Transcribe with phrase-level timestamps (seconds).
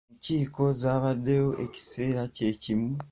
[0.13, 2.89] Enkiiko zaabaddewo ekiseera kye kimu.